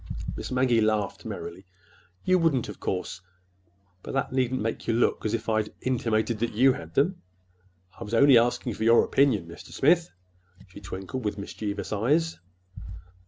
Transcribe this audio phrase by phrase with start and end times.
[0.35, 1.67] Miss Maggie laughed merrily.
[2.25, 6.73] "You wouldn't, of course—but that needn't make you look as if I'd intimated that you
[6.73, 7.21] had them!
[7.99, 9.71] I was only asking for your opinion, Mr.
[9.71, 10.09] Smith,"
[10.69, 12.39] she twinkled, with mischievous eyes.